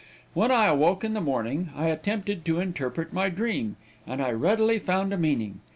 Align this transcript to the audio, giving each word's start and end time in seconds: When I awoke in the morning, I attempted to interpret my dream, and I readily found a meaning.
When 0.33 0.49
I 0.49 0.65
awoke 0.65 1.03
in 1.03 1.13
the 1.13 1.21
morning, 1.21 1.69
I 1.75 1.89
attempted 1.89 2.43
to 2.45 2.59
interpret 2.59 3.13
my 3.13 3.29
dream, 3.29 3.75
and 4.07 4.19
I 4.19 4.31
readily 4.31 4.79
found 4.79 5.13
a 5.13 5.15
meaning. 5.17 5.59